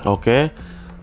Oke, 0.00 0.48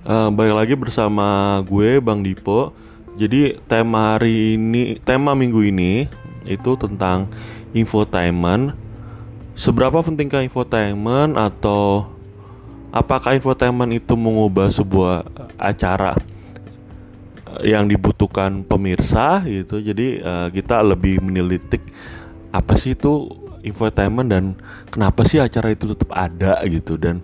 uh, 0.09 0.29
balik 0.33 0.55
lagi 0.57 0.73
bersama 0.73 1.61
gue 1.69 2.01
Bang 2.01 2.25
Dipo. 2.25 2.73
Jadi 3.13 3.53
tema 3.69 4.17
hari 4.17 4.57
ini, 4.57 4.97
tema 4.97 5.37
minggu 5.37 5.61
ini 5.61 6.09
itu 6.49 6.73
tentang 6.73 7.29
infotainment. 7.77 8.73
Seberapa 9.53 10.01
pentingkah 10.01 10.41
infotainment 10.41 11.37
atau 11.37 12.09
apakah 12.89 13.37
infotainment 13.37 13.93
itu 13.93 14.17
mengubah 14.17 14.73
sebuah 14.73 15.29
acara 15.61 16.17
yang 17.61 17.85
dibutuhkan 17.85 18.65
pemirsa 18.65 19.45
gitu. 19.45 19.77
Jadi 19.77 20.25
uh, 20.25 20.49
kita 20.49 20.81
lebih 20.81 21.21
menelitik 21.21 21.85
apa 22.49 22.73
sih 22.81 22.97
itu 22.97 23.29
infotainment 23.61 24.25
dan 24.25 24.57
kenapa 24.89 25.21
sih 25.21 25.37
acara 25.37 25.69
itu 25.69 25.93
tetap 25.93 26.09
ada 26.17 26.57
gitu 26.65 26.97
dan 26.97 27.21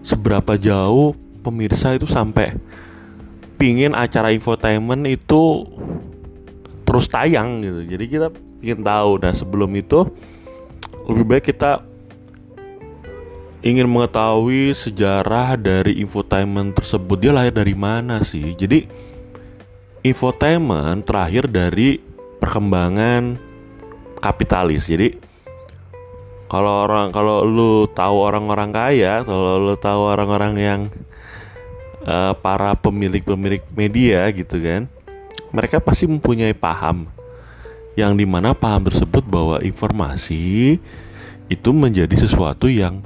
seberapa 0.00 0.56
jauh 0.56 1.16
pemirsa 1.40 1.96
itu 1.96 2.08
sampai 2.08 2.56
pingin 3.60 3.92
acara 3.92 4.32
infotainment 4.32 5.04
itu 5.04 5.68
terus 6.88 7.06
tayang 7.06 7.60
gitu. 7.60 7.80
Jadi 7.96 8.04
kita 8.08 8.28
ingin 8.64 8.80
tahu. 8.80 9.20
Nah 9.20 9.32
sebelum 9.36 9.70
itu 9.76 10.08
lebih 11.06 11.24
baik 11.26 11.44
kita 11.52 11.84
ingin 13.60 13.84
mengetahui 13.84 14.72
sejarah 14.72 15.56
dari 15.60 16.00
infotainment 16.00 16.72
tersebut. 16.76 17.16
Dia 17.20 17.32
lahir 17.36 17.52
dari 17.52 17.76
mana 17.76 18.24
sih? 18.24 18.56
Jadi 18.56 18.88
infotainment 20.00 21.04
terakhir 21.04 21.44
dari 21.48 22.00
perkembangan 22.40 23.36
kapitalis. 24.24 24.88
Jadi 24.88 25.29
kalau 26.50 26.84
orang 26.84 27.14
kalau 27.14 27.46
lu 27.46 27.86
tahu 27.86 28.26
orang-orang 28.26 28.74
kaya 28.74 29.22
kalau 29.22 29.70
lu 29.70 29.74
tahu 29.78 30.02
orang-orang 30.10 30.52
yang 30.58 30.80
uh, 32.02 32.34
para 32.34 32.74
pemilik-pemilik 32.74 33.62
media 33.70 34.26
gitu 34.34 34.58
kan 34.58 34.90
mereka 35.50 35.82
pasti 35.82 36.06
mempunyai 36.06 36.54
paham. 36.54 37.10
Yang 37.98 38.22
di 38.22 38.26
mana 38.26 38.54
paham 38.54 38.86
tersebut 38.86 39.26
bahwa 39.26 39.58
informasi 39.60 40.78
itu 41.50 41.70
menjadi 41.74 42.14
sesuatu 42.14 42.70
yang 42.70 43.02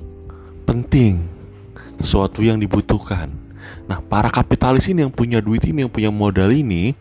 penting 0.68 1.24
sesuatu 1.96 2.44
yang 2.44 2.60
dibutuhkan. 2.60 3.32
Nah 3.88 4.04
para 4.04 4.28
kapitalis 4.28 4.84
ini 4.92 5.08
yang 5.08 5.12
punya 5.12 5.40
duit 5.40 5.64
ini 5.64 5.88
yang 5.88 5.92
punya 5.92 6.12
modal 6.12 6.52
ini 6.52 6.92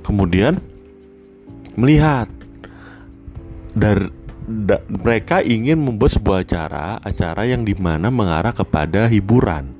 kemudian 0.00 0.56
melihat 1.76 2.32
dari 3.76 4.08
mereka 4.86 5.42
ingin 5.42 5.82
membuat 5.82 6.14
sebuah 6.14 6.46
acara, 6.46 7.02
acara 7.02 7.42
yang 7.50 7.66
di 7.66 7.74
mana 7.74 8.14
mengarah 8.14 8.54
kepada 8.54 9.10
hiburan. 9.10 9.74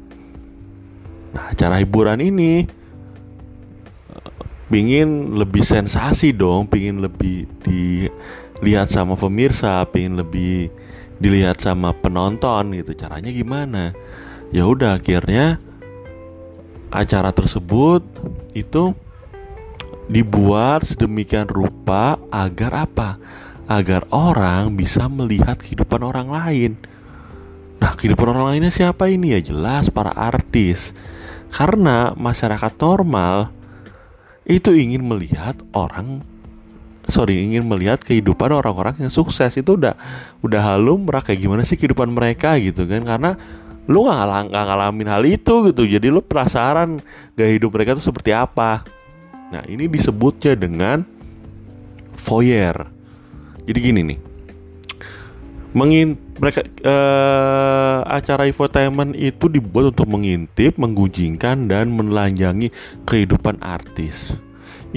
Nah, 1.30 1.54
acara 1.54 1.78
hiburan 1.78 2.18
ini 2.18 2.66
pingin 4.66 5.08
eh, 5.08 5.46
lebih 5.46 5.62
sensasi 5.62 6.34
dong, 6.34 6.66
pingin 6.66 6.98
lebih 6.98 7.46
dilihat 7.62 8.90
sama 8.90 9.14
pemirsa, 9.14 9.86
pingin 9.86 10.18
lebih 10.18 10.74
dilihat 11.22 11.62
sama 11.62 11.94
penonton 11.94 12.74
gitu. 12.74 12.92
Caranya 12.98 13.30
gimana? 13.30 13.94
Ya 14.50 14.66
udah 14.66 14.98
akhirnya 14.98 15.62
acara 16.90 17.30
tersebut 17.30 18.02
itu 18.54 18.94
dibuat 20.06 20.86
sedemikian 20.86 21.46
rupa 21.46 22.18
agar 22.34 22.86
apa? 22.86 23.18
Agar 23.66 24.06
orang 24.14 24.78
bisa 24.78 25.10
melihat 25.10 25.58
kehidupan 25.58 26.02
orang 26.06 26.30
lain. 26.30 26.72
Nah, 27.82 27.92
kehidupan 27.92 28.32
orang 28.32 28.56
lainnya 28.56 28.72
siapa 28.72 29.10
ini 29.10 29.36
ya? 29.36 29.52
Jelas 29.52 29.90
para 29.90 30.14
artis. 30.14 30.94
Karena 31.50 32.14
masyarakat 32.14 32.72
normal 32.78 33.50
itu 34.46 34.70
ingin 34.72 35.02
melihat 35.02 35.58
orang 35.74 36.22
sorry 37.06 37.38
ingin 37.38 37.66
melihat 37.66 38.02
kehidupan 38.02 38.50
orang-orang 38.50 38.94
yang 38.98 39.12
sukses 39.14 39.54
itu 39.54 39.78
udah 39.78 39.94
udah 40.42 40.60
halum 40.74 41.06
kayak 41.06 41.38
gimana 41.38 41.62
sih 41.62 41.78
kehidupan 41.78 42.10
mereka 42.10 42.58
gitu 42.58 42.82
kan 42.86 43.02
karena 43.06 43.30
lu 43.86 44.10
nggak 44.10 44.50
ngalamin 44.50 45.06
hal 45.06 45.22
itu 45.22 45.70
gitu 45.70 45.82
jadi 45.86 46.10
lu 46.10 46.18
penasaran 46.18 46.98
gaya 47.38 47.50
hidup 47.54 47.70
mereka 47.70 47.94
tuh 47.94 48.10
seperti 48.10 48.34
apa 48.34 48.82
nah 49.54 49.62
ini 49.70 49.86
disebutnya 49.86 50.58
dengan 50.58 51.06
voyeur 52.18 52.95
jadi 53.66 53.78
gini 53.82 54.00
nih. 54.14 54.18
Mengin 55.76 56.16
mereka 56.40 56.64
uh, 56.88 58.00
acara 58.08 58.48
infotainment 58.48 59.12
itu 59.12 59.50
dibuat 59.50 59.92
untuk 59.92 60.08
mengintip, 60.08 60.80
menggunjingkan 60.80 61.68
dan 61.68 61.92
menelanjangi 61.92 62.72
kehidupan 63.04 63.60
artis. 63.60 64.32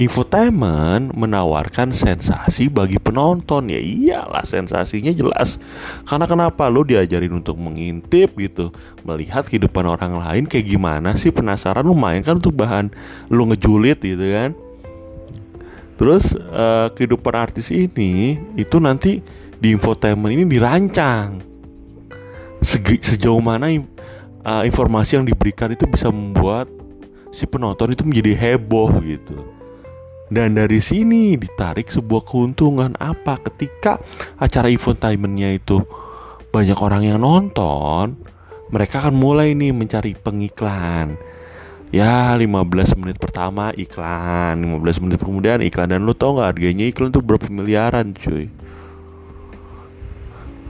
Infotainment 0.00 1.12
menawarkan 1.12 1.92
sensasi 1.92 2.72
bagi 2.72 2.96
penonton. 2.96 3.68
Ya 3.68 3.76
iyalah 3.76 4.46
sensasinya 4.48 5.12
jelas. 5.12 5.60
Karena 6.08 6.24
kenapa 6.24 6.72
lo 6.72 6.80
diajarin 6.86 7.36
untuk 7.36 7.60
mengintip 7.60 8.32
gitu? 8.40 8.72
Melihat 9.04 9.44
kehidupan 9.44 9.84
orang 9.84 10.16
lain 10.16 10.48
kayak 10.48 10.64
gimana 10.64 11.12
sih? 11.18 11.28
Penasaran 11.28 11.84
lumayan 11.84 12.24
kan 12.24 12.40
untuk 12.40 12.56
bahan 12.56 12.88
lo 13.28 13.44
ngejulit 13.52 14.00
gitu 14.00 14.24
kan 14.32 14.56
Terus 16.00 16.32
uh, 16.32 16.88
kehidupan 16.96 17.36
artis 17.36 17.68
ini 17.68 18.40
itu 18.56 18.80
nanti 18.80 19.20
di 19.60 19.76
infotainment 19.76 20.32
ini 20.32 20.48
dirancang. 20.48 21.44
Segi, 22.64 22.96
sejauh 23.04 23.44
mana 23.44 23.68
uh, 23.68 24.64
informasi 24.64 25.20
yang 25.20 25.28
diberikan 25.28 25.68
itu 25.68 25.84
bisa 25.84 26.08
membuat 26.08 26.72
si 27.28 27.44
penonton 27.44 27.92
itu 27.92 28.08
menjadi 28.08 28.32
heboh 28.32 28.96
gitu. 29.04 29.44
Dan 30.32 30.56
dari 30.56 30.80
sini 30.80 31.36
ditarik 31.36 31.92
sebuah 31.92 32.24
keuntungan. 32.24 32.96
Apa? 32.96 33.36
Ketika 33.36 34.00
acara 34.40 34.72
infotainmentnya 34.72 35.52
itu 35.52 35.84
banyak 36.48 36.80
orang 36.80 37.12
yang 37.12 37.20
nonton, 37.20 38.16
mereka 38.72 39.04
akan 39.04 39.20
mulai 39.20 39.52
nih 39.52 39.76
mencari 39.76 40.16
pengiklan 40.16 41.20
ya 41.90 42.34
15 42.34 42.98
menit 42.98 43.18
pertama 43.18 43.70
iklan 43.74 44.58
15 44.58 45.02
menit 45.04 45.20
kemudian 45.22 45.62
iklan. 45.62 45.90
Dan 45.90 46.06
lu 46.06 46.14
tau 46.14 46.34
nggak 46.34 46.56
harganya 46.56 46.84
iklan 46.90 47.14
tuh 47.14 47.22
berapa 47.22 47.46
miliaran 47.50 48.14
cuy? 48.14 48.50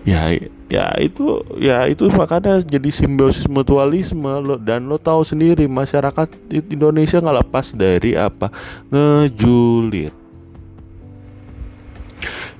Ya 0.04 0.32
ya 0.72 0.96
itu 0.96 1.44
ya 1.60 1.84
itu 1.84 2.08
makanya 2.12 2.60
jadi 2.64 2.90
simbiosis 2.92 3.48
mutualisme. 3.48 4.32
Lo 4.40 4.56
dan 4.56 4.88
lo 4.88 4.96
tahu 4.96 5.24
sendiri 5.24 5.68
masyarakat 5.68 6.28
Indonesia 6.72 7.20
nggak 7.20 7.38
lepas 7.46 7.72
dari 7.76 8.16
apa? 8.16 8.48
Ngejulit 8.88 10.19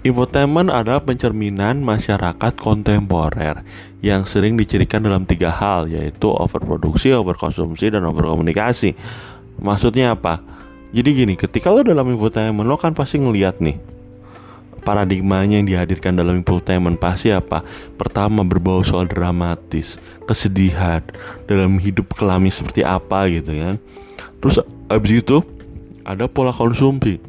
Infotainment 0.01 0.73
adalah 0.73 1.05
pencerminan 1.05 1.85
masyarakat 1.85 2.57
kontemporer 2.57 3.61
yang 4.01 4.25
sering 4.25 4.57
dicirikan 4.57 5.05
dalam 5.05 5.29
tiga 5.29 5.53
hal 5.53 5.93
yaitu 5.93 6.33
overproduksi, 6.33 7.13
overkonsumsi, 7.13 7.93
dan 7.93 8.09
overkomunikasi. 8.09 8.97
Maksudnya 9.61 10.17
apa? 10.17 10.41
Jadi 10.97 11.09
gini, 11.13 11.35
ketika 11.37 11.69
lo 11.69 11.85
dalam 11.85 12.09
infotainment 12.17 12.65
lo 12.65 12.81
kan 12.81 12.97
pasti 12.97 13.21
ngeliat 13.21 13.61
nih 13.61 13.77
paradigmanya 14.81 15.61
yang 15.61 15.69
dihadirkan 15.69 16.17
dalam 16.17 16.41
infotainment 16.41 16.97
pasti 16.97 17.29
apa? 17.29 17.61
Pertama 18.01 18.41
berbau 18.41 18.81
soal 18.81 19.05
dramatis, 19.05 20.01
kesedihan 20.25 21.05
dalam 21.45 21.77
hidup 21.77 22.09
kelami 22.17 22.49
seperti 22.49 22.89
apa 22.89 23.29
gitu 23.29 23.53
kan. 23.53 23.77
Terus 24.41 24.65
abis 24.89 25.13
itu 25.21 25.45
ada 26.09 26.25
pola 26.25 26.57
konsumsi 26.57 27.21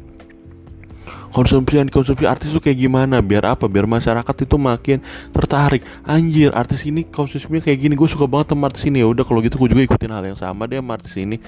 konsumsi 1.32 1.80
yang 1.80 1.88
dikonsumsi 1.88 2.28
artis 2.28 2.52
itu 2.52 2.60
kayak 2.60 2.78
gimana? 2.78 3.18
Biar 3.24 3.56
apa? 3.56 3.66
Biar 3.66 3.88
masyarakat 3.88 4.36
itu 4.44 4.56
makin 4.60 5.00
tertarik. 5.32 5.82
Anjir 6.04 6.52
artis 6.52 6.84
ini 6.84 7.08
konsumsinya 7.08 7.64
kayak 7.64 7.78
gini. 7.80 7.94
Gue 7.96 8.06
suka 8.06 8.28
banget 8.28 8.52
sama 8.52 8.68
artis 8.68 8.84
ini. 8.86 9.00
Ya 9.00 9.08
udah 9.08 9.24
kalau 9.24 9.40
gitu 9.40 9.56
gue 9.56 9.72
juga 9.72 9.82
ikutin 9.82 10.12
hal 10.12 10.24
yang 10.28 10.38
sama 10.38 10.68
deh 10.68 10.78
artis 10.78 11.16
ini. 11.16 11.40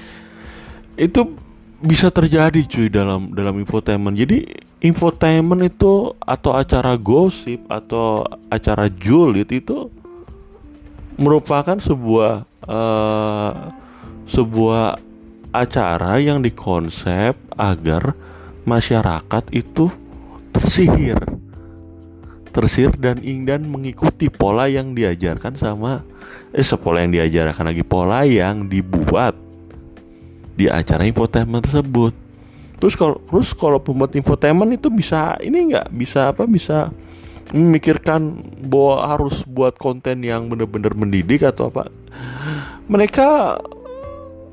Itu 0.96 1.36
bisa 1.84 2.08
terjadi 2.08 2.64
cuy 2.64 2.88
dalam 2.88 3.36
dalam 3.36 3.60
infotainment. 3.60 4.16
Jadi 4.16 4.48
infotainment 4.80 5.60
itu 5.68 6.16
atau 6.18 6.56
acara 6.56 6.96
gosip 6.96 7.60
atau 7.68 8.24
acara 8.48 8.88
julid 8.88 9.52
itu 9.52 9.92
merupakan 11.20 11.78
sebuah 11.78 12.48
uh, 12.66 13.52
sebuah 14.26 14.98
acara 15.54 16.18
yang 16.18 16.42
dikonsep 16.42 17.38
agar 17.54 18.16
masyarakat 18.64 19.44
itu 19.52 19.88
tersihir. 20.52 21.20
Tersihir 22.54 22.94
dan 22.96 23.20
ingin 23.20 23.66
mengikuti 23.66 24.30
pola 24.30 24.70
yang 24.70 24.94
diajarkan 24.94 25.58
sama 25.58 26.06
eh 26.54 26.62
sepola 26.62 27.02
yang 27.02 27.10
diajarkan 27.10 27.74
lagi 27.74 27.82
pola 27.82 28.22
yang 28.22 28.70
dibuat 28.70 29.34
di 30.54 30.70
acara 30.70 31.02
infotainment 31.02 31.66
tersebut. 31.66 32.14
Terus 32.78 32.94
kalau 32.94 33.18
terus 33.26 33.50
kalau 33.54 33.82
pembuat 33.82 34.14
infotainment 34.14 34.70
itu 34.78 34.86
bisa 34.86 35.34
ini 35.42 35.74
nggak? 35.74 35.90
Bisa 35.90 36.30
apa? 36.30 36.46
Bisa 36.46 36.94
memikirkan 37.50 38.40
bahwa 38.64 39.04
harus 39.04 39.42
buat 39.44 39.76
konten 39.76 40.24
yang 40.24 40.46
benar-benar 40.48 40.94
mendidik 40.94 41.42
atau 41.42 41.68
apa? 41.74 41.90
Mereka 42.86 43.58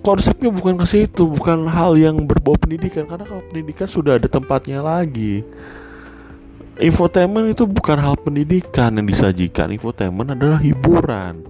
konsepnya 0.02 0.50
bukan 0.50 0.76
ke 0.82 0.86
situ 0.90 1.30
bukan 1.30 1.70
hal 1.70 1.94
yang 1.94 2.18
berbau 2.26 2.58
pendidikan 2.58 3.06
karena 3.06 3.26
kalau 3.26 3.44
pendidikan 3.48 3.88
sudah 3.88 4.18
ada 4.18 4.28
tempatnya 4.28 4.82
lagi. 4.82 5.46
Infotainment 6.82 7.54
itu 7.54 7.70
bukan 7.70 8.02
hal 8.02 8.18
pendidikan 8.18 8.98
yang 8.98 9.06
disajikan. 9.06 9.70
Infotainment 9.70 10.34
adalah 10.34 10.58
hiburan. 10.58 11.46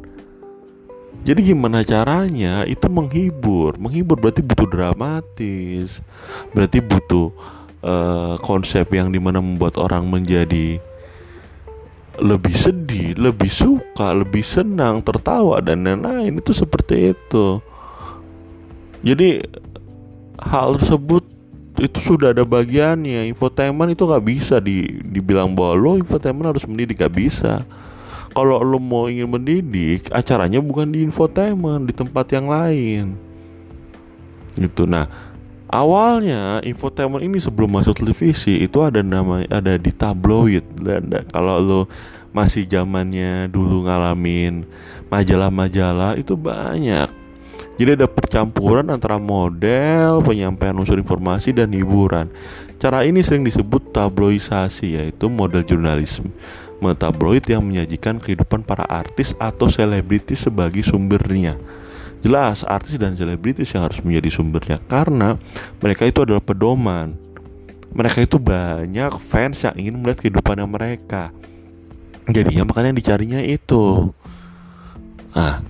Jadi 1.23 1.53
gimana 1.53 1.87
caranya? 1.87 2.67
Itu 2.67 2.91
menghibur. 2.91 3.79
Menghibur 3.79 4.19
berarti 4.19 4.43
butuh 4.43 4.67
dramatis. 4.67 6.03
Berarti 6.51 6.83
butuh 6.83 7.31
uh, 7.79 8.35
konsep 8.43 8.89
yang 8.91 9.13
di 9.13 9.23
mana 9.23 9.39
membuat 9.39 9.79
orang 9.79 10.09
menjadi 10.09 10.81
lebih 12.19 12.57
sedih, 12.57 13.15
lebih 13.15 13.47
suka, 13.47 14.11
lebih 14.11 14.43
senang, 14.43 14.99
tertawa 14.99 15.63
dan 15.63 15.87
lain-lain. 15.87 16.41
Itu 16.41 16.51
seperti 16.51 17.15
itu. 17.15 17.63
Jadi 19.01 19.41
hal 20.37 20.77
tersebut 20.77 21.25
itu 21.81 21.99
sudah 22.01 22.33
ada 22.33 22.45
bagiannya. 22.45 23.25
Infotainment 23.33 23.97
itu 23.97 24.05
nggak 24.05 24.25
bisa 24.25 24.61
di, 24.61 25.01
dibilang 25.01 25.53
bahwa 25.57 25.73
lo 25.73 25.91
infotainment 25.97 26.53
harus 26.53 26.65
mendidik 26.69 27.01
nggak 27.01 27.15
bisa. 27.17 27.65
Kalau 28.31 28.63
lo 28.63 28.79
mau 28.79 29.11
ingin 29.11 29.27
mendidik, 29.27 30.07
acaranya 30.13 30.63
bukan 30.63 30.87
di 30.87 31.03
infotainment, 31.03 31.89
di 31.89 31.93
tempat 31.93 32.25
yang 32.31 32.47
lain. 32.47 33.17
Gitu. 34.55 34.87
Nah, 34.87 35.09
awalnya 35.71 36.61
infotainment 36.61 37.23
ini 37.23 37.39
sebelum 37.39 37.81
masuk 37.81 37.97
televisi 37.97 38.61
itu 38.61 38.83
ada 38.83 38.99
nama 38.99 39.41
ada 39.47 39.79
di 39.79 39.89
tabloid 39.89 40.63
dan 40.83 41.07
kalau 41.31 41.57
lo 41.59 41.81
masih 42.31 42.63
zamannya 42.63 43.51
dulu 43.51 43.87
ngalamin 43.87 44.63
majalah-majalah 45.11 46.15
itu 46.15 46.35
banyak 46.35 47.20
jadi 47.79 47.97
ada 47.97 48.07
percampuran 48.07 48.87
antara 48.91 49.17
model 49.17 50.21
penyampaian 50.21 50.75
unsur 50.77 50.99
informasi 50.99 51.55
dan 51.55 51.71
hiburan 51.71 52.29
cara 52.77 53.05
ini 53.05 53.21
sering 53.21 53.45
disebut 53.45 53.93
tabloisasi 53.93 54.97
yaitu 54.99 55.31
model 55.31 55.63
jurnalisme 55.65 56.29
tabloid 56.97 57.45
yang 57.45 57.61
menyajikan 57.61 58.17
kehidupan 58.17 58.65
para 58.65 58.83
artis 58.89 59.37
atau 59.37 59.69
selebritis 59.69 60.49
sebagai 60.49 60.81
sumbernya 60.81 61.53
Jelas 62.21 62.61
artis 62.61 63.01
dan 63.01 63.17
selebritis 63.17 63.73
yang 63.73 63.89
harus 63.89 63.97
menjadi 64.05 64.29
sumbernya 64.29 64.77
karena 64.85 65.41
mereka 65.81 66.05
itu 66.05 66.21
adalah 66.21 66.41
pedoman. 66.41 67.17
Mereka 67.91 68.23
itu 68.23 68.37
banyak 68.37 69.17
fans 69.19 69.65
yang 69.65 69.75
ingin 69.75 69.99
melihat 69.99 70.21
kehidupannya 70.23 70.63
mereka. 70.69 71.33
Jadinya 72.29 72.69
makanya 72.69 72.93
dicarinya 72.93 73.41
itu. 73.41 74.13
Nah, 75.33 75.65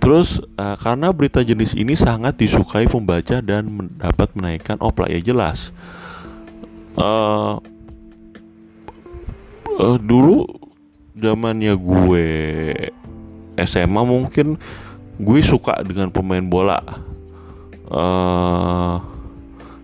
terus 0.00 0.40
uh, 0.56 0.74
karena 0.80 1.12
berita 1.12 1.44
jenis 1.44 1.76
ini 1.76 1.94
sangat 1.94 2.40
disukai 2.40 2.88
pembaca 2.88 3.44
dan 3.44 3.92
dapat 4.00 4.32
menaikkan 4.32 4.80
opla 4.80 5.06
ya 5.06 5.20
jelas. 5.20 5.70
Uh, 6.96 7.60
uh, 9.78 9.96
dulu 10.00 10.48
zamannya 11.16 11.76
gue 11.76 12.26
SMA 13.60 14.02
mungkin 14.02 14.56
gue 15.20 15.40
suka 15.44 15.84
dengan 15.84 16.08
pemain 16.08 16.42
bola 16.42 16.80
uh, 17.92 18.96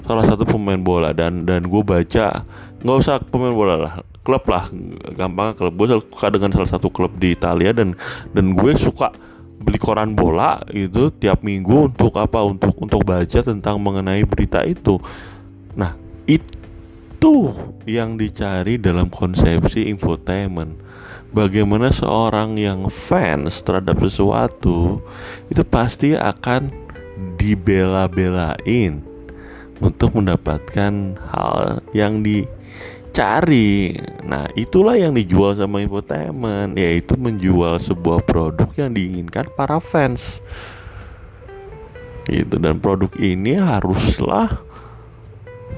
salah 0.06 0.24
satu 0.24 0.46
pemain 0.46 0.78
bola 0.78 1.12
dan 1.12 1.44
dan 1.44 1.66
gue 1.66 1.82
baca 1.82 2.46
nggak 2.80 2.96
usah 2.96 3.20
pemain 3.20 3.52
bola 3.52 3.74
lah 3.76 3.94
klub 4.22 4.42
lah 4.48 4.70
gampang 5.14 5.52
klub 5.58 5.74
gue 5.76 5.86
suka 5.98 6.26
dengan 6.32 6.50
salah 6.54 6.70
satu 6.70 6.88
klub 6.88 7.12
di 7.18 7.34
Italia 7.34 7.74
dan 7.74 7.98
dan 8.32 8.54
gue 8.54 8.72
suka 8.78 9.12
beli 9.60 9.78
koran 9.80 10.12
bola 10.12 10.60
itu 10.72 11.08
tiap 11.16 11.40
minggu 11.40 11.92
untuk 11.92 12.16
apa? 12.20 12.44
Untuk 12.44 12.76
untuk 12.76 13.02
baca 13.02 13.40
tentang 13.40 13.80
mengenai 13.80 14.22
berita 14.24 14.62
itu. 14.64 15.00
Nah 15.76 15.96
itu 16.28 17.52
yang 17.88 18.20
dicari 18.20 18.76
dalam 18.76 19.08
konsepsi 19.08 19.88
infotainment. 19.88 20.84
Bagaimana 21.34 21.92
seorang 21.92 22.56
yang 22.56 22.88
fans 22.88 23.60
terhadap 23.60 24.00
sesuatu 24.00 25.04
itu 25.52 25.62
pasti 25.66 26.16
akan 26.16 26.72
dibela-belain 27.36 29.04
untuk 29.80 30.16
mendapatkan 30.16 31.20
hal 31.28 31.84
yang 31.92 32.24
dicari. 33.16 33.96
Nah, 34.28 34.44
itulah 34.52 35.00
yang 35.00 35.16
dijual 35.16 35.56
sama 35.56 35.80
infotainment, 35.80 36.76
yaitu 36.76 37.16
menjual 37.16 37.80
sebuah 37.80 38.20
produk 38.28 38.68
yang 38.76 38.92
diinginkan 38.92 39.48
para 39.56 39.80
fans. 39.80 40.44
Gitu 42.28 42.60
dan 42.60 42.76
produk 42.76 43.08
ini 43.16 43.56
haruslah 43.56 44.60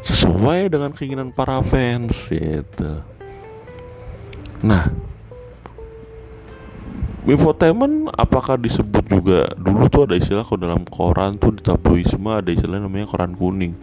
sesuai 0.02 0.74
dengan 0.74 0.90
keinginan 0.90 1.30
para 1.30 1.62
fans 1.62 2.26
gitu. 2.26 3.06
Nah, 4.58 4.90
infotainment 7.22 8.10
apakah 8.18 8.58
disebut 8.58 9.04
juga 9.06 9.46
dulu 9.54 9.86
tuh 9.86 10.10
ada 10.10 10.18
istilah 10.18 10.42
kalau 10.42 10.58
dalam 10.58 10.82
koran 10.90 11.38
tuh 11.38 11.54
di 11.54 11.62
tabloisme 11.62 12.26
ada 12.26 12.50
istilah 12.50 12.82
namanya 12.82 13.06
koran 13.06 13.36
kuning 13.38 13.78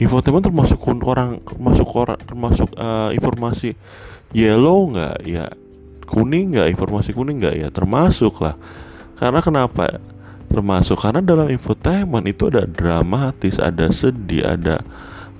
infotainment 0.00 0.44
termasuk 0.44 0.78
orang 1.04 1.40
termasuk 1.44 1.86
koran 1.88 2.18
termasuk 2.24 2.68
uh, 2.76 3.10
informasi 3.12 3.76
yellow 4.32 4.92
nggak? 4.92 5.16
Ya 5.26 5.52
kuning 6.08 6.56
nggak? 6.56 6.68
Informasi 6.72 7.10
kuning 7.12 7.40
nggak? 7.40 7.56
Ya 7.56 7.68
termasuk 7.68 8.40
lah 8.40 8.56
karena 9.22 9.38
kenapa? 9.38 10.02
Termasuk 10.50 10.98
karena 11.00 11.24
dalam 11.24 11.48
infotainment 11.48 12.26
itu 12.28 12.50
ada 12.52 12.66
dramatis 12.66 13.56
ada 13.56 13.88
sedih 13.88 14.44
ada 14.44 14.82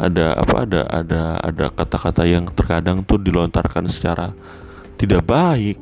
ada 0.01 0.39
apa 0.39 0.65
ada 0.65 0.81
ada 0.89 1.23
ada 1.43 1.67
kata-kata 1.69 2.23
yang 2.25 2.49
terkadang 2.55 3.05
tuh 3.05 3.21
dilontarkan 3.21 3.91
secara 3.93 4.33
tidak 4.97 5.27
baik. 5.27 5.79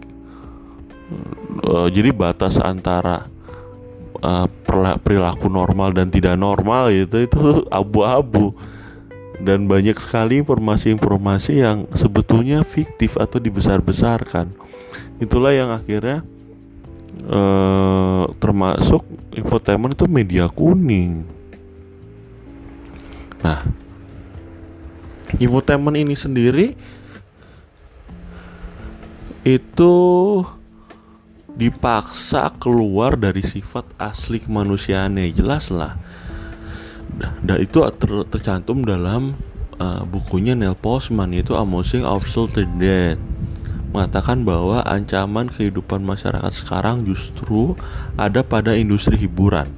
Uh, 1.67 1.91
jadi 1.91 2.15
batas 2.15 2.57
antara 2.63 3.27
uh, 4.21 4.47
perilaku 5.03 5.49
normal 5.49 5.93
dan 5.97 6.09
tidak 6.13 6.37
normal 6.37 6.93
itu 6.93 7.27
itu 7.27 7.41
abu-abu. 7.73 8.55
Dan 9.41 9.65
banyak 9.65 9.97
sekali 9.97 10.37
informasi-informasi 10.45 11.65
yang 11.65 11.89
sebetulnya 11.97 12.61
fiktif 12.61 13.17
atau 13.17 13.41
dibesar-besarkan. 13.41 14.53
Itulah 15.17 15.57
yang 15.57 15.73
akhirnya 15.73 16.21
uh, 17.25 18.29
termasuk 18.37 19.00
infotainment 19.33 19.97
itu 19.97 20.05
media 20.05 20.45
kuning. 20.53 21.25
Nah 23.41 23.65
infotainment 25.39 25.95
ini 25.95 26.19
sendiri 26.19 26.75
itu 29.47 29.95
dipaksa 31.61 32.57
keluar 32.57 33.21
dari 33.21 33.45
sifat 33.45 33.85
asli 34.00 34.40
kemanusiaannya. 34.40 35.29
Jelas 35.37 35.69
lah. 35.69 36.00
Dan 37.45 37.61
itu 37.61 37.85
ter 38.00 38.11
tercantum 38.33 38.81
dalam 38.81 39.37
uh, 39.76 40.00
bukunya 40.09 40.57
Neil 40.57 40.73
Postman 40.73 41.37
yaitu 41.37 41.52
Amusing 41.52 42.00
of 42.09 42.25
Salted 42.25 42.81
Dead. 42.81 43.21
Mengatakan 43.93 44.47
bahwa 44.49 44.81
ancaman 44.88 45.52
kehidupan 45.52 46.00
masyarakat 46.00 46.55
sekarang 46.57 47.05
justru 47.05 47.76
ada 48.17 48.40
pada 48.40 48.73
industri 48.73 49.21
hiburan 49.21 49.69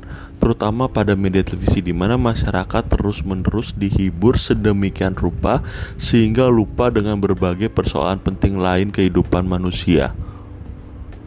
terutama 0.43 0.91
pada 0.91 1.15
media 1.15 1.47
televisi 1.47 1.79
di 1.79 1.95
mana 1.95 2.19
masyarakat 2.19 2.91
terus-menerus 2.91 3.79
dihibur 3.79 4.35
sedemikian 4.35 5.15
rupa 5.15 5.63
sehingga 6.03 6.51
lupa 6.51 6.91
dengan 6.91 7.23
berbagai 7.23 7.71
persoalan 7.71 8.19
penting 8.19 8.59
lain 8.59 8.91
kehidupan 8.91 9.47
manusia. 9.47 10.11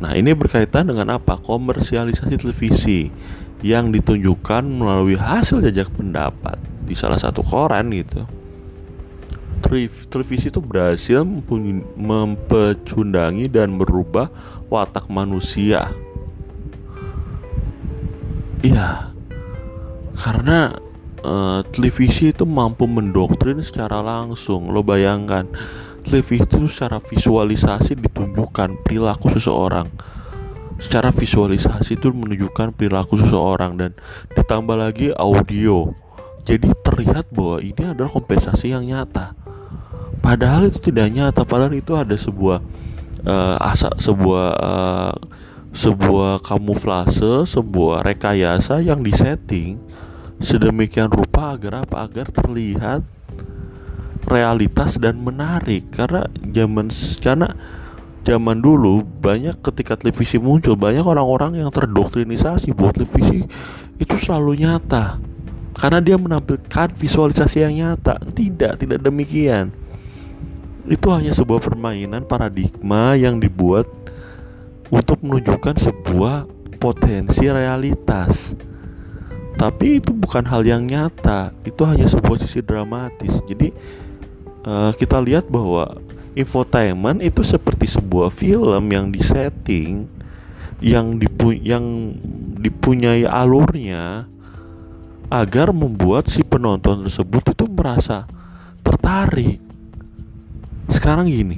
Nah, 0.06 0.14
ini 0.14 0.38
berkaitan 0.38 0.86
dengan 0.86 1.18
apa? 1.18 1.42
Komersialisasi 1.42 2.38
televisi 2.38 3.10
yang 3.66 3.90
ditunjukkan 3.90 4.62
melalui 4.62 5.18
hasil 5.18 5.66
jajak 5.66 5.90
pendapat 5.98 6.62
di 6.86 6.94
salah 6.94 7.18
satu 7.18 7.42
koran 7.42 7.90
gitu. 7.90 8.22
Televisi 10.14 10.54
itu 10.54 10.62
berhasil 10.62 11.26
mempecundangi 11.98 13.50
dan 13.50 13.82
merubah 13.82 14.30
watak 14.70 15.10
manusia. 15.10 15.90
Iya, 18.62 19.10
karena 20.22 20.78
uh, 21.26 21.66
televisi 21.74 22.30
itu 22.30 22.46
mampu 22.46 22.86
mendoktrin 22.86 23.58
secara 23.66 24.06
langsung. 24.06 24.70
Lo 24.70 24.86
bayangkan, 24.86 25.50
televisi 26.06 26.46
itu 26.46 26.70
secara 26.70 27.02
visualisasi 27.02 27.98
ditunjukkan 27.98 28.86
perilaku 28.86 29.34
seseorang. 29.34 29.90
Secara 30.78 31.10
visualisasi 31.10 31.98
itu 31.98 32.14
menunjukkan 32.14 32.76
perilaku 32.78 33.18
seseorang 33.18 33.80
dan 33.80 33.92
ditambah 34.38 34.78
lagi 34.78 35.10
audio. 35.18 35.90
Jadi 36.46 36.70
terlihat 36.86 37.34
bahwa 37.34 37.58
ini 37.58 37.84
adalah 37.90 38.12
kompensasi 38.14 38.70
yang 38.70 38.86
nyata. 38.86 39.34
Padahal 40.22 40.70
itu 40.70 40.78
tidak 40.82 41.10
nyata 41.10 41.42
padahal 41.46 41.74
itu 41.74 41.94
ada 41.98 42.14
sebuah 42.18 42.60
uh, 43.26 43.58
asa 43.62 43.94
sebuah 43.98 44.48
uh, 44.58 45.16
sebuah 45.76 46.42
kamuflase, 46.46 47.46
sebuah 47.50 48.06
rekayasa 48.06 48.80
yang 48.80 49.04
disetting 49.04 49.82
sedemikian 50.40 51.08
rupa 51.08 51.56
agar 51.56 51.88
apa? 51.88 52.04
Agar 52.08 52.28
terlihat 52.32 53.02
realitas 54.26 54.98
dan 54.98 55.22
menarik. 55.22 55.90
Karena 55.94 56.26
zaman 56.52 56.90
karena 57.22 57.50
zaman 58.26 58.58
dulu 58.58 59.06
banyak 59.06 59.62
ketika 59.62 59.94
televisi 59.96 60.42
muncul 60.42 60.74
banyak 60.74 61.06
orang-orang 61.06 61.62
yang 61.62 61.70
terdoktrinisasi 61.70 62.74
buat 62.74 62.98
televisi 62.98 63.46
itu 64.02 64.16
selalu 64.18 64.66
nyata. 64.66 65.22
Karena 65.76 66.00
dia 66.00 66.16
menampilkan 66.16 66.96
visualisasi 66.96 67.62
yang 67.62 67.74
nyata. 67.76 68.20
Tidak 68.32 68.80
tidak 68.82 69.00
demikian. 69.04 69.72
Itu 70.86 71.10
hanya 71.12 71.34
sebuah 71.34 71.60
permainan 71.62 72.24
paradigma 72.30 73.18
yang 73.18 73.42
dibuat 73.42 73.90
untuk 74.94 75.20
menunjukkan 75.26 75.82
sebuah 75.82 76.46
potensi 76.78 77.50
realitas. 77.50 78.54
Tapi 79.56 80.04
itu 80.04 80.12
bukan 80.12 80.44
hal 80.46 80.68
yang 80.68 80.84
nyata. 80.84 81.56
Itu 81.64 81.88
hanya 81.88 82.06
sebuah 82.06 82.38
sisi 82.44 82.60
dramatis. 82.60 83.40
Jadi 83.48 83.72
uh, 84.66 84.92
kita 84.98 85.22
lihat 85.22 85.48
bahwa 85.48 86.02
infotainment 86.36 87.24
itu 87.24 87.46
seperti 87.46 87.88
sebuah 87.88 88.34
film 88.34 88.84
yang 88.92 89.08
disetting 89.14 90.10
yang 90.84 91.16
dipu 91.16 91.56
yang 91.56 92.12
dipunyai 92.60 93.24
alurnya 93.24 94.28
agar 95.32 95.72
membuat 95.72 96.28
si 96.28 96.44
penonton 96.44 97.08
tersebut 97.08 97.56
itu 97.56 97.66
merasa 97.72 98.28
tertarik. 98.86 99.58
Sekarang 100.86 101.26
gini, 101.26 101.58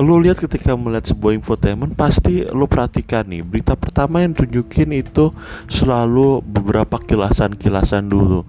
lo 0.00 0.16
lihat 0.16 0.40
ketika 0.40 0.72
melihat 0.78 1.12
sebuah 1.12 1.36
infotainment 1.36 1.92
pasti 1.98 2.46
lo 2.48 2.64
perhatikan 2.70 3.28
nih 3.28 3.42
berita 3.44 3.74
pertama 3.74 4.22
yang 4.22 4.32
tunjukin 4.32 4.94
itu 4.94 5.34
selalu 5.68 6.40
beberapa 6.46 6.96
kilasan-kilasan 7.02 8.06
dulu 8.06 8.46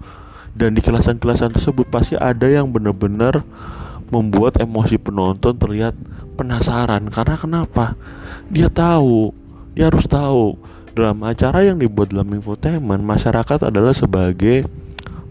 dan 0.54 0.74
di 0.74 0.80
kilasan-kilasan 0.82 1.54
tersebut 1.54 1.86
pasti 1.88 2.18
ada 2.18 2.46
yang 2.46 2.70
benar-benar 2.70 3.42
membuat 4.10 4.58
emosi 4.58 4.98
penonton 4.98 5.54
terlihat 5.54 5.94
penasaran 6.34 7.06
karena 7.12 7.36
kenapa 7.38 7.94
dia 8.50 8.66
tahu 8.66 9.30
dia 9.74 9.86
harus 9.86 10.06
tahu 10.10 10.58
dalam 10.90 11.22
acara 11.22 11.62
yang 11.62 11.78
dibuat 11.78 12.10
dalam 12.10 12.34
infotainment 12.34 13.00
masyarakat 13.00 13.70
adalah 13.70 13.94
sebagai 13.94 14.66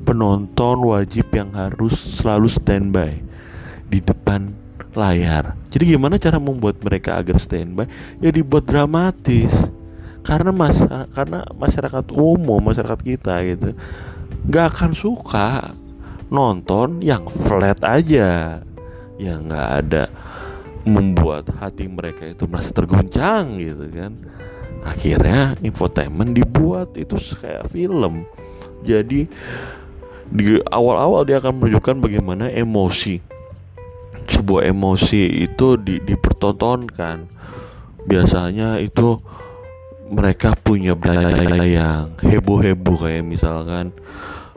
penonton 0.08 0.80
wajib 0.88 1.28
yang 1.36 1.52
harus 1.52 1.94
selalu 1.94 2.48
standby 2.48 3.20
di 3.92 4.00
depan 4.00 4.56
layar. 4.96 5.54
Jadi 5.70 5.94
gimana 5.94 6.18
cara 6.18 6.42
membuat 6.42 6.82
mereka 6.82 7.20
agar 7.20 7.38
standby? 7.38 7.86
Ya 8.24 8.34
dibuat 8.34 8.66
dramatis. 8.66 9.54
Karena 10.24 10.50
mas 10.50 10.80
karena 11.14 11.46
masyarakat 11.54 12.06
umum, 12.16 12.62
masyarakat 12.62 13.00
kita 13.02 13.36
gitu 13.50 13.76
nggak 14.48 14.66
akan 14.76 14.92
suka 14.96 15.76
nonton 16.30 17.02
yang 17.04 17.28
flat 17.28 17.82
aja. 17.84 18.62
Yang 19.20 19.40
nggak 19.52 19.70
ada 19.84 20.04
membuat 20.88 21.52
hati 21.60 21.92
mereka 21.92 22.24
itu 22.24 22.48
merasa 22.48 22.72
terguncang 22.72 23.60
gitu 23.60 23.86
kan. 23.92 24.16
Akhirnya 24.88 25.60
infotainment 25.60 26.32
dibuat 26.32 26.96
itu 26.96 27.20
kayak 27.36 27.68
film. 27.68 28.24
Jadi 28.88 29.28
di 30.30 30.62
awal-awal 30.72 31.28
dia 31.28 31.42
akan 31.44 31.60
menunjukkan 31.60 32.00
bagaimana 32.00 32.48
emosi. 32.48 33.20
Sebuah 34.30 34.70
emosi 34.72 35.50
itu 35.50 35.76
di, 35.76 36.00
dipertontonkan. 36.00 37.28
Biasanya 38.08 38.80
itu 38.80 39.20
mereka 40.10 40.58
punya 40.58 40.98
budaya 40.98 41.62
yang 41.64 42.18
heboh-heboh 42.18 42.98
kayak 42.98 43.26
misalkan 43.26 43.94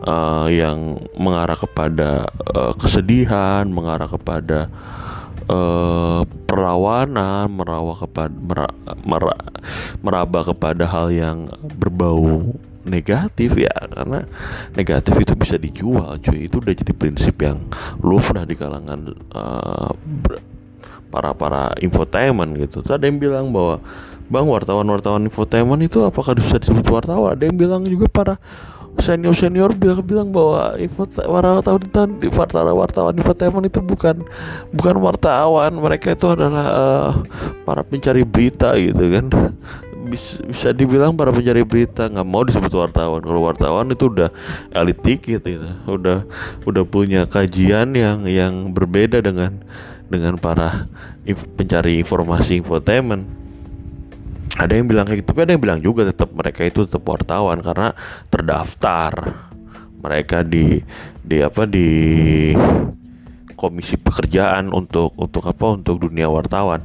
uh, 0.01 0.49
yang 0.49 0.97
mengarah 1.15 1.57
kepada 1.57 2.27
uh, 2.57 2.73
kesedihan, 2.75 3.69
mengarah 3.69 4.09
kepada 4.09 4.73
uh, 5.53 6.25
perawanan, 6.49 7.53
merawah 7.53 7.97
kepada 8.01 8.33
mera, 8.33 8.69
mera, 9.05 9.37
meraba 10.01 10.41
kepada 10.41 10.85
hal 10.89 11.13
yang 11.13 11.39
berbau 11.77 12.57
negatif 12.83 13.55
ya 13.63 13.71
karena 13.95 14.27
negatif 14.75 15.15
itu 15.23 15.39
bisa 15.39 15.55
dijual 15.55 16.19
cuy 16.19 16.51
itu 16.51 16.59
udah 16.59 16.75
jadi 16.75 16.91
prinsip 16.91 17.39
yang 17.39 17.63
lumrah 18.03 18.43
di 18.43 18.59
kalangan 18.59 19.15
uh, 19.31 19.95
para 21.13 21.37
para 21.37 21.77
infotainment 21.85 22.57
gitu. 22.57 22.81
Terus 22.81 22.97
ada 22.97 23.05
yang 23.05 23.21
bilang 23.21 23.53
bahwa 23.53 23.85
bang 24.33 24.49
wartawan-wartawan 24.49 25.29
infotainment 25.29 25.85
itu 25.85 26.01
apakah 26.01 26.33
bisa 26.33 26.57
disebut 26.57 26.89
wartawan? 26.89 27.37
Ada 27.37 27.53
yang 27.53 27.57
bilang 27.61 27.85
juga 27.85 28.09
para 28.09 28.35
senior 29.01 29.33
senior 29.33 29.73
bilang 29.73 30.05
bilang 30.05 30.29
bahwa 30.33 30.77
info 30.77 31.09
wartawan 31.25 31.61
wartawan 31.61 32.75
wartawan 32.77 33.15
infotainment 33.17 33.69
itu 33.69 33.81
bukan 33.85 34.25
bukan 34.73 34.97
wartawan. 35.05 35.73
Mereka 35.77 36.17
itu 36.17 36.27
adalah 36.33 36.67
uh, 36.73 37.11
para 37.69 37.85
pencari 37.85 38.25
berita 38.25 38.73
gitu 38.81 39.05
kan. 39.13 39.27
Bisa, 40.03 40.41
bisa 40.45 40.69
dibilang 40.73 41.13
para 41.13 41.29
pencari 41.29 41.61
berita. 41.65 42.09
Nggak 42.09 42.27
mau 42.27 42.43
disebut 42.49 42.73
wartawan. 42.73 43.21
Kalau 43.21 43.41
wartawan 43.45 43.87
itu 43.93 44.09
udah 44.09 44.33
elit 44.73 44.97
dikit 45.05 45.45
gitu. 45.45 45.69
Udah 45.85 46.25
udah 46.65 46.85
punya 46.89 47.29
kajian 47.29 47.93
yang 47.93 48.25
yang 48.25 48.73
berbeda 48.73 49.21
dengan 49.21 49.61
dengan 50.09 50.37
para 50.37 50.89
pencari 51.57 52.01
informasi 52.01 52.61
infotainment 52.61 53.42
ada 54.61 54.73
yang 54.77 54.85
bilang 54.85 55.09
kayak 55.09 55.25
gitu 55.25 55.29
tapi 55.33 55.41
ada 55.49 55.53
yang 55.57 55.63
bilang 55.65 55.81
juga 55.81 56.05
tetap 56.05 56.29
mereka 56.37 56.61
itu 56.69 56.85
tetap 56.85 57.03
wartawan 57.09 57.59
karena 57.65 57.97
terdaftar. 58.29 59.13
Mereka 60.03 60.43
di 60.43 60.83
di 61.23 61.39
apa 61.39 61.63
di 61.63 61.89
komisi 63.55 63.95
pekerjaan 63.95 64.75
untuk 64.75 65.15
untuk 65.15 65.47
apa 65.47 65.79
untuk 65.79 66.03
dunia 66.03 66.27
wartawan. 66.27 66.83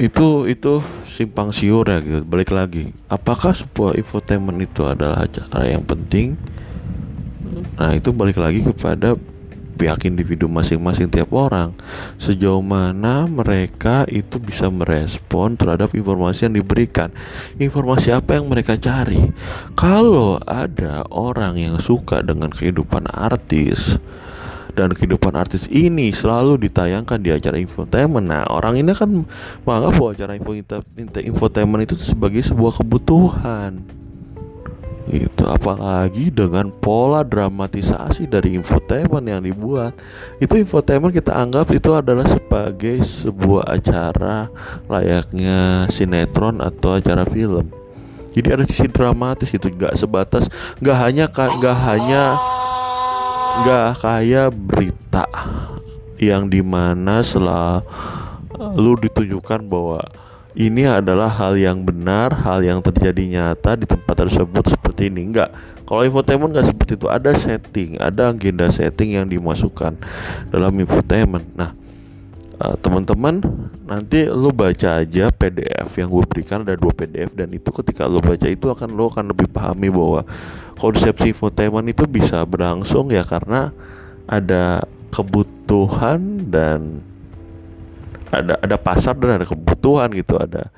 Itu 0.00 0.48
itu 0.48 0.80
simpang 1.06 1.52
siur 1.52 1.86
ya 1.86 2.00
gitu. 2.00 2.24
Balik 2.24 2.50
lagi. 2.50 2.90
Apakah 3.06 3.54
sebuah 3.54 3.94
infotainment 4.00 4.58
itu 4.58 4.82
adalah 4.82 5.28
acara 5.28 5.68
yang 5.68 5.84
penting? 5.84 6.34
Nah 7.78 7.94
itu 7.94 8.10
balik 8.10 8.40
lagi 8.40 8.64
kepada 8.64 9.14
pihak 9.74 10.06
individu 10.06 10.46
masing-masing 10.46 11.10
tiap 11.10 11.34
orang 11.34 11.74
sejauh 12.16 12.62
mana 12.62 13.26
mereka 13.26 14.06
itu 14.06 14.38
bisa 14.38 14.70
merespon 14.70 15.58
terhadap 15.58 15.92
informasi 15.92 16.46
yang 16.48 16.56
diberikan. 16.62 17.10
Informasi 17.58 18.14
apa 18.14 18.38
yang 18.38 18.46
mereka 18.46 18.78
cari? 18.78 19.34
Kalau 19.74 20.38
ada 20.46 21.02
orang 21.10 21.58
yang 21.58 21.76
suka 21.82 22.22
dengan 22.22 22.54
kehidupan 22.54 23.10
artis 23.10 23.98
dan 24.74 24.90
kehidupan 24.90 25.38
artis 25.38 25.70
ini 25.70 26.10
selalu 26.10 26.58
ditayangkan 26.66 27.22
di 27.22 27.30
acara 27.30 27.58
infotainment. 27.62 28.26
Nah, 28.26 28.42
orang 28.50 28.74
ini 28.78 28.90
kan 28.94 29.26
menganggap 29.62 29.92
bahwa 29.94 30.10
acara 30.10 30.34
infotainment 31.22 31.82
itu 31.86 31.94
sebagai 32.02 32.42
sebuah 32.42 32.82
kebutuhan 32.82 34.03
itu 35.04 35.44
apalagi 35.44 36.32
dengan 36.32 36.72
pola 36.72 37.20
dramatisasi 37.20 38.24
dari 38.24 38.56
infotainment 38.56 39.28
yang 39.28 39.44
dibuat. 39.44 39.92
Itu 40.40 40.56
infotainment 40.56 41.12
kita 41.12 41.36
anggap 41.36 41.68
itu 41.76 41.92
adalah 41.92 42.24
sebagai 42.24 43.04
sebuah 43.04 43.68
acara 43.68 44.48
layaknya 44.88 45.84
sinetron 45.92 46.64
atau 46.64 46.96
acara 46.96 47.28
film. 47.28 47.68
Jadi 48.34 48.48
ada 48.50 48.64
sisi 48.66 48.88
dramatis 48.90 49.52
itu 49.54 49.70
nggak 49.70 49.94
sebatas 49.94 50.50
nggak 50.82 50.98
hanya 50.98 51.24
nggak 51.30 51.78
hanya 51.86 52.24
nggak 53.62 53.88
kayak 54.02 54.48
berita 54.50 55.24
yang 56.18 56.50
di 56.50 56.58
mana 56.58 57.22
selalu 57.22 59.06
ditunjukkan 59.06 59.70
bahwa 59.70 60.02
ini 60.54 60.86
adalah 60.86 61.26
hal 61.26 61.58
yang 61.58 61.82
benar, 61.82 62.30
hal 62.46 62.62
yang 62.62 62.78
terjadi 62.78 63.22
nyata 63.26 63.74
di 63.74 63.90
tempat 63.90 64.14
tersebut 64.14 64.70
seperti 64.70 65.10
ini. 65.10 65.26
Enggak. 65.26 65.50
Kalau 65.84 66.00
infotainment 66.06 66.54
nggak 66.54 66.68
seperti 66.70 66.92
itu, 66.96 67.06
ada 67.10 67.30
setting, 67.34 68.00
ada 68.00 68.32
agenda 68.32 68.70
setting 68.72 69.18
yang 69.18 69.26
dimasukkan 69.28 69.98
dalam 70.48 70.72
infotainment. 70.80 71.44
Nah, 71.52 71.76
uh, 72.62 72.72
teman-teman, 72.80 73.42
nanti 73.84 74.24
lo 74.30 74.48
baca 74.54 75.04
aja 75.04 75.28
PDF 75.28 75.88
yang 75.98 76.08
gue 76.08 76.24
berikan 76.24 76.64
ada 76.64 76.78
dua 76.78 76.94
PDF 76.94 77.34
dan 77.36 77.52
itu 77.52 77.68
ketika 77.68 78.08
lo 78.08 78.24
baca 78.24 78.48
itu 78.48 78.66
akan 78.70 78.88
lo 78.96 79.12
akan 79.12 79.34
lebih 79.34 79.50
pahami 79.50 79.92
bahwa 79.92 80.24
konsepsi 80.80 81.36
infotainment 81.36 81.84
itu 81.90 82.08
bisa 82.08 82.40
berlangsung 82.48 83.12
ya 83.12 83.26
karena 83.26 83.74
ada 84.24 84.88
kebutuhan 85.12 86.48
dan 86.48 87.04
ada 88.34 88.54
ada 88.58 88.76
pasar 88.76 89.14
dan 89.14 89.38
ada 89.38 89.46
kebutuhan 89.46 90.10
gitu 90.10 90.34
ada 90.34 90.70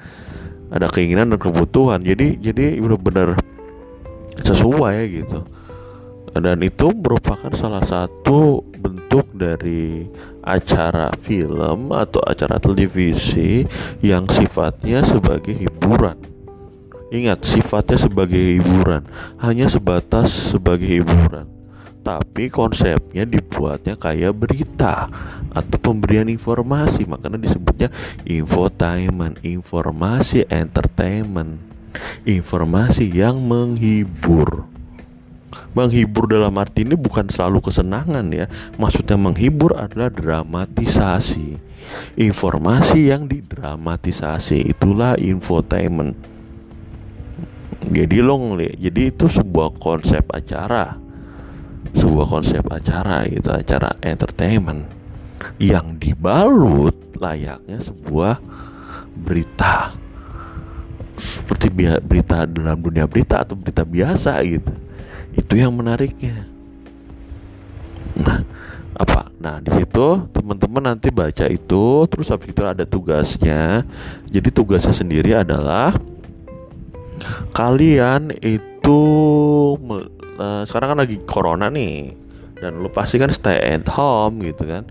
ada 0.69 0.87
keinginan 0.93 1.33
dan 1.33 1.41
kebutuhan 1.41 2.05
jadi 2.05 2.37
jadi 2.37 2.77
benar-benar 2.83 3.41
sesuai 4.45 4.97
gitu 5.25 5.41
dan 6.37 6.61
itu 6.61 6.93
merupakan 6.93 7.49
salah 7.57 7.81
satu 7.81 8.61
bentuk 8.77 9.25
dari 9.33 10.05
acara 10.45 11.09
film 11.17 11.91
atau 11.91 12.21
acara 12.21 12.61
televisi 12.61 13.65
yang 14.05 14.29
sifatnya 14.29 15.01
sebagai 15.01 15.57
hiburan. 15.57 16.17
Ingat, 17.09 17.47
sifatnya 17.47 17.97
sebagai 17.97 18.61
hiburan, 18.61 19.07
hanya 19.41 19.71
sebatas 19.71 20.29
sebagai 20.53 21.01
hiburan. 21.01 21.56
Tapi 22.07 22.47
konsepnya 22.47 23.27
dibuatnya 23.27 23.99
kayak 23.99 24.39
berita 24.39 25.11
atau 25.51 25.79
pemberian 25.83 26.31
informasi, 26.31 27.03
makanya 27.03 27.35
disebutnya 27.35 27.91
infotainment, 28.23 29.43
informasi 29.43 30.47
entertainment, 30.47 31.59
informasi 32.23 33.11
yang 33.11 33.43
menghibur. 33.43 34.71
Menghibur 35.75 36.31
dalam 36.31 36.55
arti 36.63 36.87
ini 36.87 36.95
bukan 36.95 37.27
selalu 37.27 37.59
kesenangan 37.59 38.31
ya. 38.31 38.47
Maksudnya 38.79 39.19
menghibur 39.19 39.75
adalah 39.75 40.07
dramatisasi. 40.09 41.59
Informasi 42.23 43.11
yang 43.11 43.27
didramatisasi 43.27 44.63
itulah 44.63 45.19
infotainment. 45.19 46.15
Jadi 47.83 48.23
lo 48.23 48.39
ngeliat 48.39 48.79
jadi 48.79 49.11
itu 49.11 49.27
sebuah 49.27 49.75
konsep 49.83 50.23
acara 50.31 51.06
sebuah 51.95 52.27
konsep 52.27 52.65
acara 52.67 53.29
itu 53.29 53.47
acara 53.53 53.95
entertainment 54.03 54.89
yang 55.61 55.97
dibalut 56.01 56.97
layaknya 57.17 57.79
sebuah 57.81 58.41
berita. 59.17 59.93
Seperti 61.17 61.73
berita 62.05 62.45
dalam 62.45 62.77
dunia 62.81 63.09
berita 63.09 63.41
atau 63.41 63.57
berita 63.57 63.85
biasa 63.85 64.37
gitu. 64.45 64.73
Itu 65.33 65.57
yang 65.57 65.73
menariknya. 65.73 66.45
Nah 68.17 68.45
apa? 68.97 69.29
Nah 69.37 69.61
di 69.61 69.73
situ 69.73 70.07
teman-teman 70.33 70.93
nanti 70.93 71.09
baca 71.13 71.49
itu 71.49 71.85
terus 72.09 72.29
habis 72.29 72.53
itu 72.53 72.63
ada 72.65 72.85
tugasnya. 72.85 73.85
Jadi 74.29 74.49
tugasnya 74.53 74.93
sendiri 74.93 75.37
adalah 75.37 75.97
kalian 77.57 78.37
itu 78.45 79.01
uh, 80.37 80.63
sekarang 80.65 80.97
kan 80.97 80.99
lagi 81.03 81.17
corona 81.25 81.67
nih. 81.69 82.13
Dan 82.57 82.81
lu 82.81 82.89
pasti 82.89 83.21
kan 83.21 83.29
stay 83.29 83.77
at 83.77 83.85
home 83.93 84.41
gitu 84.41 84.65
kan. 84.65 84.89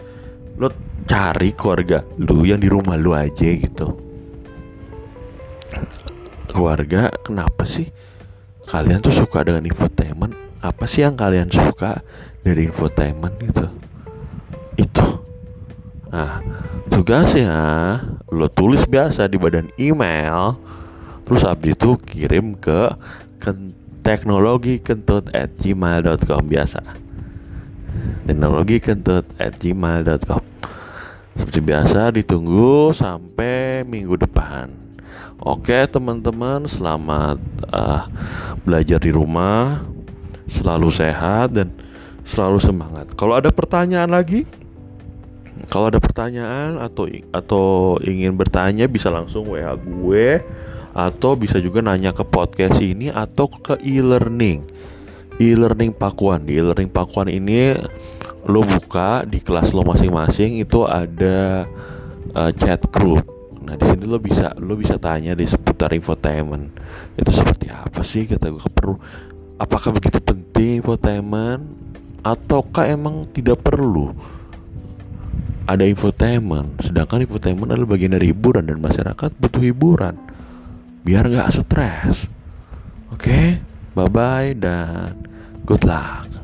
Lu 0.58 0.70
cari 1.06 1.54
keluarga 1.54 2.02
lu 2.22 2.46
yang 2.46 2.62
di 2.62 2.70
rumah 2.70 2.98
lu 2.98 3.14
aja 3.14 3.50
gitu. 3.50 3.98
Keluarga 6.50 7.12
kenapa 7.26 7.68
sih 7.68 7.90
kalian 8.70 9.02
tuh 9.02 9.14
suka 9.14 9.44
dengan 9.44 9.66
infotainment? 9.66 10.34
Apa 10.62 10.90
sih 10.90 11.06
yang 11.06 11.14
kalian 11.14 11.52
suka 11.52 12.02
dari 12.42 12.66
infotainment 12.70 13.38
itu 13.42 13.66
itu. 14.80 15.08
Nah 16.10 16.42
tugasnya 16.90 17.54
lo 18.32 18.48
tulis 18.50 18.86
biasa 18.86 19.28
di 19.28 19.38
badan 19.38 19.70
email 19.76 20.58
terus 21.26 21.42
abis 21.42 21.74
itu 21.74 21.98
kirim 22.06 22.54
ke 22.56 22.94
teknologi 24.06 24.78
kentut 24.78 25.34
at 25.34 25.50
gmail.com 25.58 26.46
biasa. 26.46 26.82
teknologi 28.30 28.78
kentut 28.78 29.26
at 29.42 29.58
gmail.com 29.58 30.46
seperti 31.36 31.60
biasa 31.60 32.14
ditunggu 32.14 32.94
sampai 32.94 33.82
minggu 33.82 34.22
depan. 34.22 34.70
Oke 35.42 35.84
teman-teman 35.90 36.64
selamat 36.70 37.42
uh, 37.74 38.08
belajar 38.64 39.04
di 39.04 39.12
rumah 39.12 39.84
Selalu 40.46 40.94
sehat 40.94 41.58
dan 41.58 41.74
selalu 42.22 42.62
semangat. 42.62 43.10
Kalau 43.18 43.34
ada 43.34 43.50
pertanyaan 43.50 44.14
lagi? 44.14 44.46
Kalau 45.74 45.90
ada 45.90 45.98
pertanyaan 45.98 46.78
atau 46.78 47.10
atau 47.34 47.98
ingin 48.06 48.38
bertanya 48.38 48.86
bisa 48.86 49.10
langsung 49.10 49.50
WA 49.50 49.74
gue 49.74 50.46
Atau 50.96 51.36
bisa 51.36 51.60
juga 51.60 51.84
nanya 51.84 52.16
ke 52.16 52.24
podcast 52.24 52.80
ini 52.80 53.12
atau 53.12 53.52
ke 53.52 53.76
e-learning. 53.84 54.64
E-learning 55.36 55.92
Pakuan. 55.92 56.48
Di 56.48 56.56
e-learning 56.56 56.88
Pakuan 56.88 57.28
ini 57.28 57.76
lo 58.48 58.64
buka 58.64 59.28
di 59.28 59.44
kelas 59.44 59.76
lo 59.76 59.84
masing-masing 59.84 60.64
itu 60.64 60.88
ada 60.88 61.68
uh, 62.32 62.52
chat 62.56 62.80
group. 62.88 63.28
Nah 63.66 63.76
di 63.76 63.84
sini 63.84 64.08
lo 64.08 64.22
bisa 64.22 64.56
lo 64.56 64.80
bisa 64.80 64.96
tanya 64.96 65.36
di 65.36 65.44
seputar 65.44 65.92
infotainment. 65.92 66.72
Itu 67.20 67.34
seperti 67.36 67.68
apa 67.68 68.00
sih? 68.06 68.24
Kata 68.30 68.48
gue 68.48 68.72
perlu 68.72 68.96
apakah 69.60 69.92
begitu 69.92 70.24
penting 70.24 70.80
infotainment? 70.80 71.66
Ataukah 72.24 72.88
emang 72.88 73.28
tidak 73.36 73.62
perlu? 73.62 74.16
Ada 75.66 75.84
infotainment. 75.90 76.80
Sedangkan 76.86 77.26
infotainment 77.26 77.74
adalah 77.74 77.90
bagian 77.90 78.16
dari 78.16 78.32
hiburan 78.32 78.70
dan 78.70 78.80
masyarakat 78.80 79.30
butuh 79.42 79.60
hiburan 79.60 80.16
biar 81.06 81.30
nggak 81.30 81.54
stres 81.54 82.26
oke 83.14 83.22
okay? 83.22 83.62
bye 83.94 84.10
bye 84.10 84.58
dan 84.58 85.14
good 85.70 85.86
luck 85.86 86.35